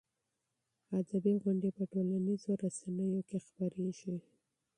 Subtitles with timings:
[0.99, 4.15] ادبي غونډې په ټولنیزو رسنیو کې خپرېږي.